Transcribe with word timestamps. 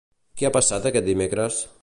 Què 0.41 0.47
ha 0.49 0.51
passat 0.55 0.89
aquest 0.91 1.09
dimecres? 1.11 1.63